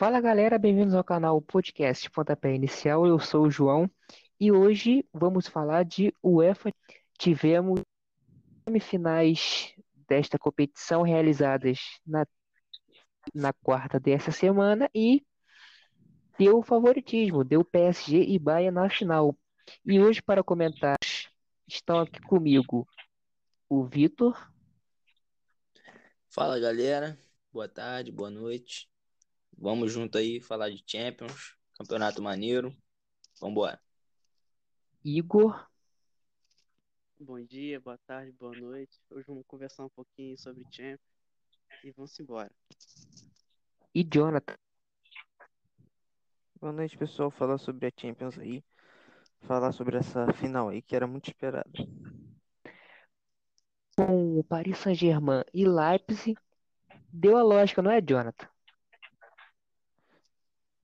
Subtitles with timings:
[0.00, 3.06] Fala galera, bem-vindos ao canal Podcast Pontapé Inicial.
[3.06, 3.86] Eu sou o João
[4.40, 6.72] e hoje vamos falar de UEFA.
[7.18, 7.82] Tivemos
[8.64, 9.74] semifinais
[10.08, 12.26] desta competição realizadas na,
[13.34, 15.22] na quarta dessa semana e
[16.38, 19.36] deu favoritismo, deu PSG e Bahia na final.
[19.84, 20.96] E hoje, para comentar,
[21.68, 22.88] estão aqui comigo
[23.68, 24.50] o Vitor.
[26.30, 27.18] Fala galera,
[27.52, 28.88] boa tarde, boa noite.
[29.60, 32.74] Vamos junto aí falar de Champions, campeonato maneiro.
[33.38, 33.78] Vambora.
[35.04, 35.68] Igor.
[37.18, 38.98] Bom dia, boa tarde, boa noite.
[39.10, 40.98] Hoje vamos conversar um pouquinho sobre Champions
[41.84, 42.50] e vamos embora.
[43.94, 44.56] E Jonathan.
[46.58, 47.30] Boa noite, pessoal.
[47.30, 48.64] Falar sobre a Champions aí.
[49.42, 51.70] Falar sobre essa final aí que era muito esperada.
[53.94, 56.38] Com o Paris Saint-Germain e Leipzig,
[57.12, 58.49] deu a lógica, não é, Jonathan?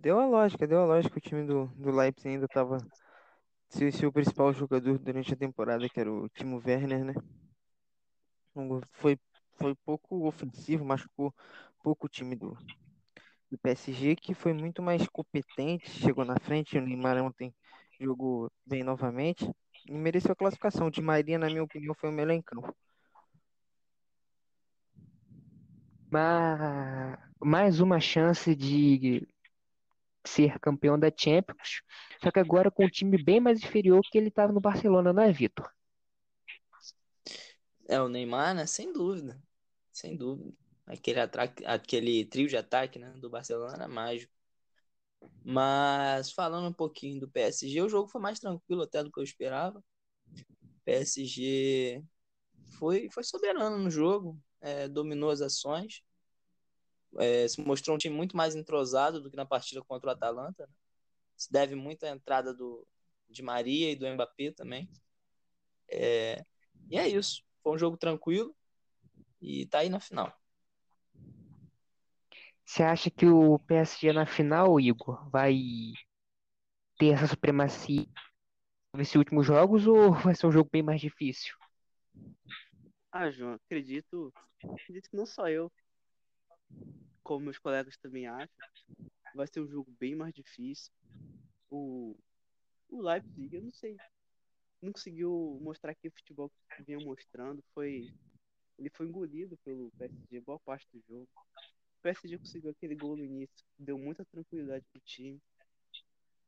[0.00, 1.18] Deu a lógica, deu a lógica.
[1.18, 2.78] O time do, do Leipzig ainda estava
[3.68, 7.14] se, se o principal jogador durante a temporada, que era o Timo Werner, né?
[8.92, 9.18] Foi,
[9.58, 11.34] foi pouco ofensivo, machucou
[11.82, 12.56] pouco o time do,
[13.50, 17.54] do PSG, que foi muito mais competente, chegou na frente, o Neymar ontem
[18.00, 19.50] jogou bem novamente
[19.86, 20.86] e mereceu a classificação.
[20.86, 22.74] O Di Maria, na minha opinião, foi o melhor em campo.
[27.42, 29.28] mais uma chance de
[30.24, 31.82] ser campeão da Champions,
[32.22, 35.22] só que agora com um time bem mais inferior que ele estava no Barcelona, não
[35.22, 35.70] é, Vitor?
[37.88, 38.66] É, o Neymar, né?
[38.66, 39.42] Sem dúvida.
[39.92, 40.52] Sem dúvida.
[40.86, 44.32] Aquele, ataque, aquele trio de ataque né, do Barcelona era mágico.
[45.44, 49.24] Mas falando um pouquinho do PSG, o jogo foi mais tranquilo até do que eu
[49.24, 49.82] esperava.
[50.62, 52.02] O PSG
[52.78, 56.02] foi, foi soberano no jogo, é, dominou as ações
[57.18, 60.66] é, se mostrou um time muito mais entrosado do que na partida contra o Atalanta.
[60.66, 60.72] Né?
[61.36, 62.86] Se deve muito à entrada do,
[63.28, 64.88] de Maria e do Mbappé também.
[65.88, 66.44] É,
[66.90, 67.42] e é isso.
[67.62, 68.54] Foi um jogo tranquilo
[69.40, 70.32] e tá aí na final.
[72.64, 75.56] Você acha que o PSG na final, Igor, vai
[76.96, 78.06] ter essa supremacia
[78.94, 81.54] nesses últimos jogos ou vai ser um jogo bem mais difícil?
[83.10, 85.72] Ah, João, acredito, acredito que não só eu,
[87.22, 88.48] como meus colegas também acham,
[89.34, 90.92] vai ser um jogo bem mais difícil.
[91.70, 92.16] O,
[92.88, 93.96] o Leipzig, eu não sei,
[94.82, 97.62] não conseguiu mostrar aquele futebol que vinha mostrando.
[97.74, 98.12] Foi,
[98.78, 101.28] ele foi engolido pelo PSG boa parte do jogo.
[101.98, 105.40] O PSG conseguiu aquele gol no início, deu muita tranquilidade pro time.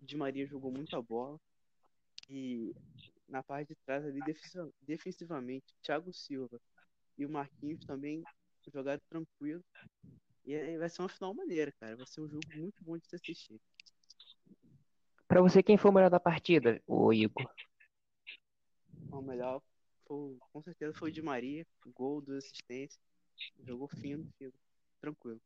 [0.00, 1.38] Di Maria jogou muita bola.
[2.28, 2.72] E
[3.28, 4.20] na parte de trás ali,
[4.80, 6.60] defensivamente, Thiago Silva
[7.18, 8.24] e o Marquinhos também
[8.72, 9.64] jogaram tranquilo.
[10.44, 11.96] E aí vai ser uma final maneira, cara.
[11.96, 13.60] Vai ser um jogo muito bom de se assistir.
[15.28, 17.48] Pra você, quem foi o melhor da partida, o Igor?
[19.12, 19.62] O melhor,
[20.06, 21.64] foi, com certeza, foi o de Maria.
[21.94, 23.00] Gol, duas assistências.
[23.64, 24.52] Jogou fino, fino.
[25.00, 25.40] Tranquilo.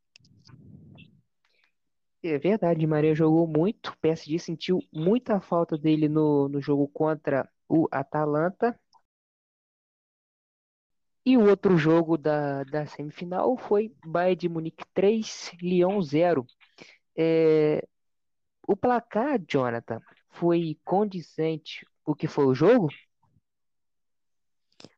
[2.22, 3.90] É verdade, Maria jogou muito.
[3.90, 8.78] O PSG sentiu muita falta dele no, no jogo contra o Atalanta.
[11.26, 16.46] E o outro jogo da, da semifinal foi Bayern de Munique 3, Lyon 0.
[17.16, 17.82] É,
[18.66, 22.88] o placar, Jonathan, foi condizente o que foi o jogo?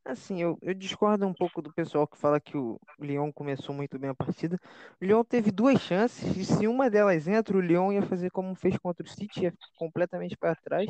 [0.05, 3.99] Assim, eu, eu discordo um pouco do pessoal que fala que o Lyon começou muito
[3.99, 4.59] bem a partida.
[5.01, 8.55] O Lyon teve duas chances, e se uma delas entra, o Lyon ia fazer como
[8.55, 10.89] fez contra o City, ia completamente para trás.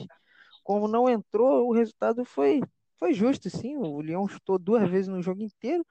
[0.63, 2.61] Como não entrou, o resultado foi
[2.99, 3.77] foi justo, sim.
[3.77, 5.87] O Lyon chutou duas vezes no jogo inteiro,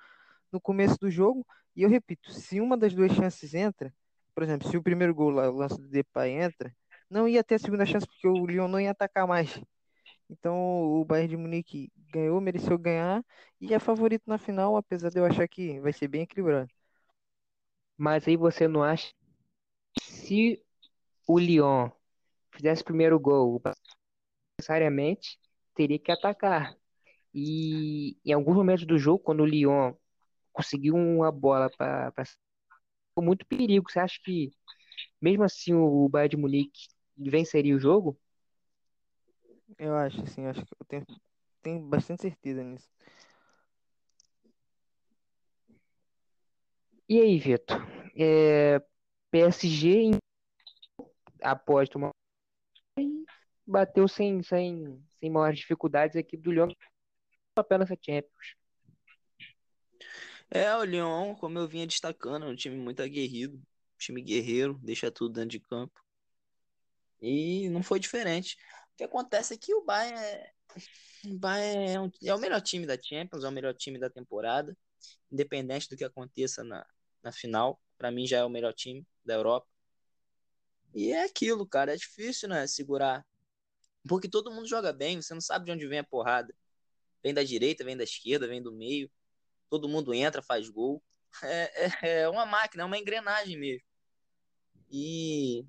[0.51, 1.45] no começo do jogo.
[1.75, 3.93] E eu repito, se uma das duas chances entra,
[4.33, 6.75] por exemplo, se o primeiro gol lá, o lance do Depay entra,
[7.09, 9.61] não ia ter a segunda chance porque o Lyon não ia atacar mais.
[10.29, 10.55] Então
[11.01, 13.23] o Bayern de Munique ganhou, mereceu ganhar
[13.61, 16.69] e é favorito na final, apesar de eu achar que vai ser bem equilibrado.
[17.97, 19.13] Mas aí você não acha
[20.02, 20.63] se
[21.28, 21.90] o Lyon
[22.52, 23.61] fizesse o primeiro gol,
[24.57, 25.40] necessariamente
[25.75, 26.75] teria que atacar.
[27.37, 29.93] E em alguns momentos do jogo, quando o Lyon
[30.53, 32.14] conseguiu uma bola para
[33.17, 33.91] muito perigo.
[33.91, 34.53] Você acha que
[35.22, 36.87] mesmo assim o Bayern de Munique
[37.17, 38.17] venceria o jogo?
[39.78, 41.05] Eu acho, assim, acho que eu tenho,
[41.61, 42.90] tenho bastante certeza nisso.
[47.09, 47.85] E aí, Vitor?
[48.17, 48.81] É,
[49.29, 50.11] PSG
[51.41, 52.11] após tomar
[53.67, 56.70] bateu sem, sem, sem maiores dificuldades a equipe do Lyon
[57.55, 58.55] papel nessa Champions.
[60.49, 63.61] É, o Lyon, como eu vinha destacando, é um time muito aguerrido.
[63.97, 65.99] time guerreiro, deixa tudo dentro de campo.
[67.22, 68.57] E não foi diferente.
[68.93, 70.53] O que acontece é que o Bayern é,
[71.25, 74.09] o Bayern é, um, é o melhor time da Champions, é o melhor time da
[74.09, 74.78] temporada,
[75.31, 76.85] independente do que aconteça na,
[77.23, 77.81] na final.
[77.97, 79.67] Para mim já é o melhor time da Europa.
[80.93, 83.25] E é aquilo, cara, é difícil, né, segurar.
[84.07, 86.53] Porque todo mundo joga bem, você não sabe de onde vem a porrada.
[87.25, 89.09] Vem da direita, vem da esquerda, vem do meio.
[89.67, 91.01] Todo mundo entra, faz gol.
[91.41, 93.81] É, é, é uma máquina, é uma engrenagem mesmo.
[94.91, 95.66] E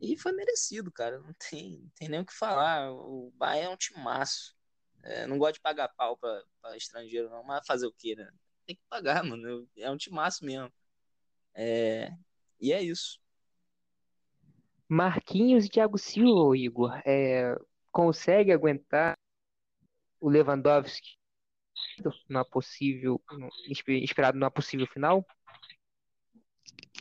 [0.00, 1.20] e foi merecido, cara.
[1.20, 2.92] Não tem, não tem nem o que falar.
[2.92, 4.56] O Bahia é um timaço.
[5.04, 7.44] É, não gosto de pagar pau pra, pra, estrangeiro, não.
[7.44, 8.28] Mas fazer o quê, né?
[8.66, 9.68] Tem que pagar, mano.
[9.76, 10.72] É um timaço mesmo.
[11.54, 12.12] É,
[12.60, 13.20] e é isso.
[14.88, 17.56] Marquinhos e Thiago Silva, Igor, é,
[17.92, 19.16] consegue aguentar
[20.20, 21.18] o Lewandowski
[22.28, 23.20] na possível,
[24.02, 25.24] esperado numa possível final?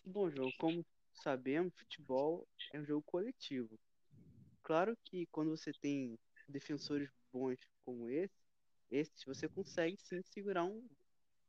[0.06, 3.80] Bom, João, como sabemos, futebol é um jogo coletivo.
[4.64, 6.18] Claro que quando você tem
[6.48, 8.36] defensores bons como esse,
[8.92, 10.88] esses, você consegue sim segurar um,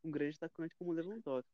[0.02, 1.50] um grande atacante como o Lewandowski.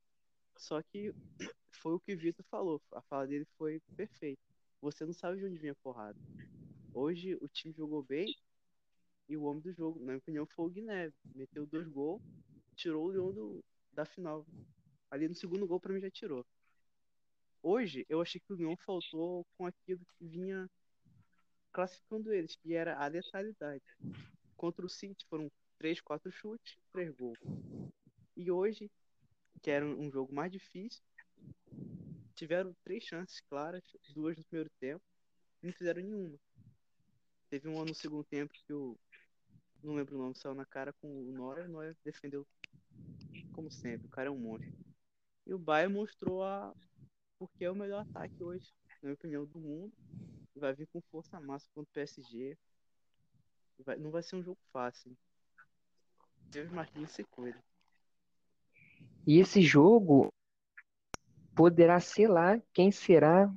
[0.57, 1.15] Só que
[1.71, 4.43] foi o que o Vitor falou, a fala dele foi perfeita.
[4.81, 6.19] Você não sabe de onde vem a porrada.
[6.95, 8.35] Hoje o time jogou bem
[9.33, 11.11] e o homem do jogo, na minha opinião, foi o Guiné.
[11.35, 12.21] Meteu dois gols,
[12.77, 14.47] tirou o Leão do, da final.
[15.11, 16.45] Ali no segundo gol, para mim, já tirou.
[17.63, 20.69] Hoje, eu achei que o Lyon faltou com aquilo que vinha
[21.73, 23.83] classificando eles, que era a letalidade.
[24.55, 27.39] Contra o City foram 3, 4 chutes, 3 gols.
[28.37, 28.91] E hoje,
[29.63, 31.03] que era um jogo mais difícil,
[32.35, 35.03] tiveram três chances claras, duas no primeiro tempo,
[35.63, 36.39] não fizeram nenhuma.
[37.49, 38.99] Teve uma no segundo tempo que o.
[39.83, 41.67] Não lembro o nome, saiu na cara com o Neuer.
[41.67, 42.47] O Neuer defendeu
[43.53, 44.07] como sempre.
[44.07, 44.73] O cara é um monstro.
[45.47, 46.73] E o Bayern mostrou a,
[47.39, 49.93] porque é o melhor ataque hoje, na minha opinião, do mundo.
[50.55, 52.57] Vai vir com força máxima contra o PSG.
[53.85, 55.17] Vai, não vai ser um jogo fácil.
[56.51, 57.59] Deus Marquinhos se cuida.
[59.27, 60.33] E esse jogo
[61.57, 63.53] poderá lá quem será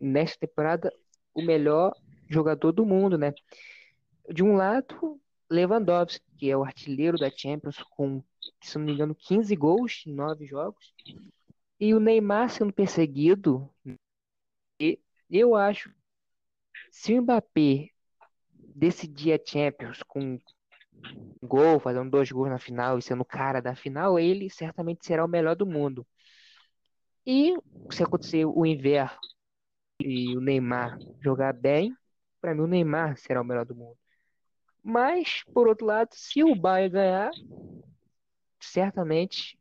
[0.00, 0.92] nesta temporada
[1.34, 1.94] o melhor
[2.28, 3.34] jogador do mundo, né?
[4.30, 8.22] De um lado, Lewandowski, que é o artilheiro da Champions com,
[8.62, 10.94] se não me engano, 15 gols em 9 jogos.
[11.80, 13.70] E o Neymar sendo perseguido,
[15.30, 15.92] eu acho
[16.90, 17.90] se o Mbappé
[18.74, 20.40] decidir a Champions com um
[21.42, 25.24] gol, fazendo dois gols na final e sendo o cara da final, ele certamente será
[25.24, 26.06] o melhor do mundo.
[27.26, 27.54] E
[27.90, 29.18] se acontecer o inverno
[30.00, 31.94] e o Neymar jogar bem,
[32.40, 33.98] para mim o Neymar será o melhor do mundo.
[34.82, 37.30] Mas, por outro lado, se o Bayern ganhar,
[38.60, 39.58] certamente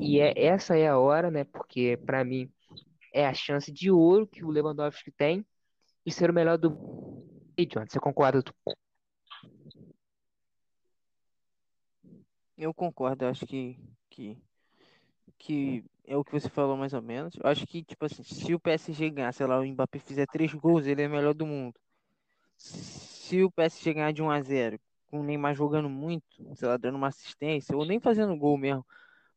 [0.00, 1.44] e é, essa é a hora, né?
[1.44, 2.50] Porque para mim
[3.12, 5.44] é a chance de ouro que o Lewandowski tem
[6.06, 6.76] de ser o melhor do.
[7.56, 8.42] E John, você concorda?
[12.56, 13.78] Eu concordo, acho que,
[14.10, 14.36] que,
[15.38, 17.34] que é o que você falou mais ou menos.
[17.36, 20.52] Eu acho que, tipo assim, se o PSG ganhar, sei lá, o Mbappé fizer três
[20.54, 21.78] gols, ele é o melhor do mundo.
[23.28, 26.78] Se o PSG ganhar de 1 a 0 com o Neymar jogando muito, sei lá,
[26.78, 28.86] dando uma assistência, ou nem fazendo gol mesmo,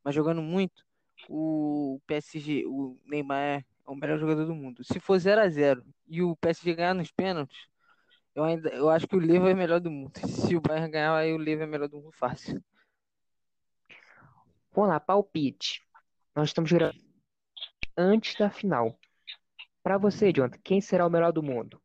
[0.02, 0.86] mas jogando muito,
[1.28, 4.82] o PSG, o Neymar é o melhor jogador do mundo.
[4.86, 7.68] Se for 0 a 0 e o PSG ganhar nos pênaltis,
[8.34, 10.14] eu ainda eu acho que o Levo é melhor do mundo.
[10.26, 12.64] Se o Bayern ganhar, aí o Levo é melhor do mundo fácil.
[14.74, 15.86] Vamos lá, palpite.
[16.34, 17.04] Nós estamos gravando
[17.98, 18.98] antes da final.
[19.84, 21.82] Para você, Jonathan, quem será o melhor do mundo?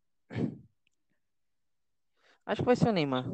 [2.46, 3.24] Acho que vai ser o Neymar.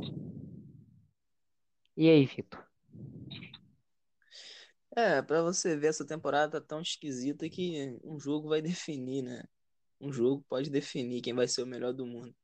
[1.94, 2.66] E aí, Vitor?
[4.96, 9.44] É, pra você ver, essa temporada tá tão esquisita que um jogo vai definir, né?
[10.00, 12.34] Um jogo pode definir quem vai ser o melhor do mundo.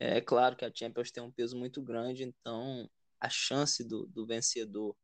[0.00, 4.26] É claro que a Champions tem um peso muito grande, então a chance do, do
[4.26, 4.96] vencedor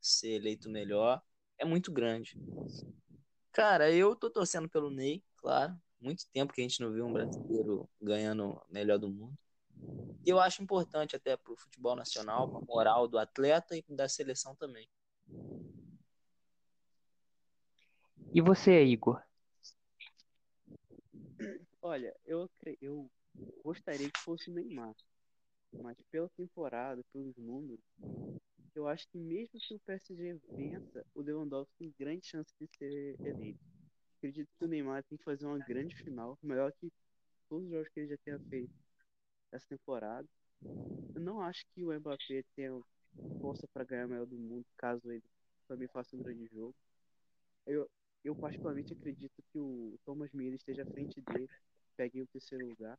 [0.00, 1.22] ser eleito melhor
[1.58, 2.36] é muito grande.
[3.52, 5.78] Cara, eu tô torcendo pelo Ney, claro.
[6.00, 9.38] Muito tempo que a gente não viu um brasileiro ganhando melhor do mundo.
[10.24, 14.88] Eu acho importante até pro futebol nacional, pra moral do atleta e da seleção também.
[18.32, 19.20] E você, Igor?
[21.82, 22.48] Olha, eu,
[22.80, 23.10] eu
[23.64, 24.94] gostaria que fosse o Neymar.
[25.82, 27.82] Mas pela temporada, pelos números,
[28.74, 33.18] eu acho que mesmo se o PSG vença, o Lewandowski tem grande chance de ser
[33.24, 33.60] eleito.
[34.18, 36.92] Acredito que o Neymar tem que fazer uma grande final, melhor que
[37.48, 38.81] todos os jogos que ele já tenha feito
[39.52, 40.26] essa temporada.
[41.14, 42.80] Eu não acho que o Mbappé tenha
[43.40, 45.22] força para ganhar o melhor do mundo, caso ele
[45.68, 46.74] também faça um grande jogo.
[47.66, 47.88] Eu,
[48.24, 51.48] Eu particularmente acredito que o Thomas Miller esteja à frente dele,
[51.96, 52.98] pegue o terceiro lugar.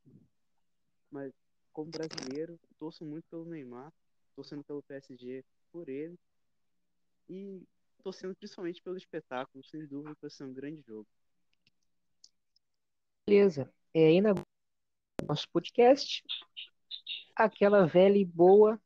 [1.11, 1.31] Mas
[1.71, 3.91] como brasileiro, torço muito pelo Neymar,
[4.35, 6.17] torcendo pelo PSG por ele
[7.29, 7.61] e
[8.03, 11.07] torcendo principalmente pelo espetáculo, sem dúvida vai ser um grande jogo.
[13.25, 13.71] Beleza.
[13.93, 14.33] É, ainda
[15.27, 16.23] nosso podcast,
[17.35, 18.79] aquela velha e boa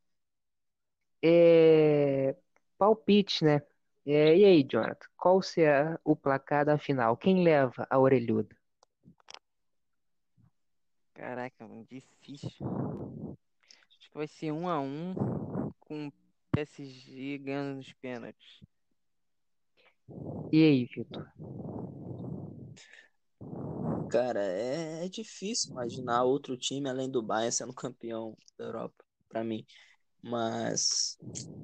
[1.23, 2.35] é,
[2.77, 3.61] palpite, né?
[4.05, 7.17] É, e aí, Jonathan, qual será o placar da final?
[7.17, 8.55] Quem leva a orelhuda?
[11.13, 12.65] Caraca, difícil.
[13.99, 16.13] Acho que vai ser um a um com o
[16.51, 18.61] PSG ganhando nos pênaltis.
[20.53, 21.27] E aí, Vitor?
[24.09, 29.43] Cara, é, é difícil imaginar outro time além do Bayern sendo campeão da Europa, pra
[29.43, 29.65] mim.
[30.21, 31.17] Mas,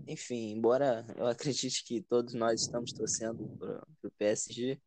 [0.08, 4.82] enfim, embora eu acredite que todos nós estamos torcendo para o PSG,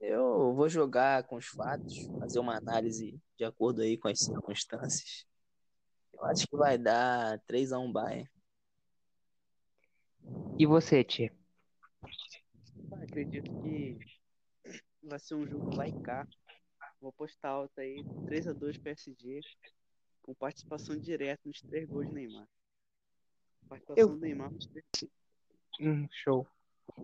[0.00, 5.24] eu vou jogar com os fatos, fazer uma análise de acordo aí com as circunstâncias.
[6.12, 8.28] Eu acho que vai dar 3 a 1 Bayern.
[10.58, 11.32] E você, Tia?
[12.92, 13.98] Acredito que
[15.02, 16.26] vai ser um jogo lá e cá.
[17.02, 19.40] Vou apostar alto aí, 3 a 2 PSG,
[20.22, 22.46] com participação direta nos três gols de Neymar.
[23.68, 24.86] Participação Eu- do Neymar nos três
[25.80, 26.46] Hum, show.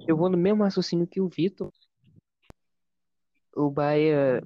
[0.07, 1.73] Eu vou no mesmo raciocínio que o Vitor.
[3.57, 4.41] O Bahia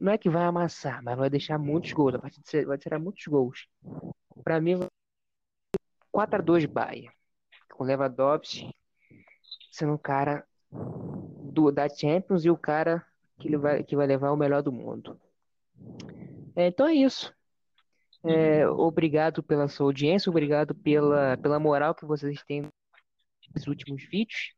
[0.00, 2.14] não é que vai amassar, mas vai deixar muitos gols.
[2.14, 3.68] A partir de ser- vai tirar muitos gols.
[4.42, 4.88] Pra mim, vai
[6.10, 7.12] 4 a 2 Bahia.
[7.70, 8.74] Com Lewandowski
[9.70, 10.48] sendo um cara
[11.52, 13.06] do, da Champions e o cara
[13.38, 15.20] que, ele vai, que vai levar o melhor do mundo.
[16.56, 17.34] É, então é isso.
[18.22, 22.62] É, obrigado pela sua audiência, obrigado pela, pela moral que vocês têm
[23.54, 24.54] nos últimos vídeos.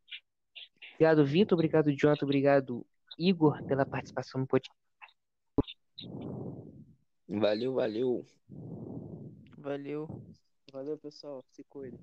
[0.95, 1.56] Obrigado, Vitor.
[1.56, 2.25] Obrigado, Jonathan.
[2.25, 2.87] Obrigado,
[3.18, 4.75] Igor, pela participação no podcast.
[7.28, 8.25] Valeu, valeu.
[9.59, 10.23] Valeu.
[10.73, 11.45] Valeu, pessoal.
[11.50, 11.99] Se cuidem.